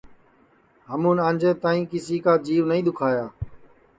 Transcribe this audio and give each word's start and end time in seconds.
ہمون 0.89 1.17
انجے 1.27 1.51
تائی 1.61 1.81
کسی 1.91 2.17
کا 2.25 2.33
جیو 2.45 2.63
نائی 2.69 2.81
دُؔکھایا 2.85 3.25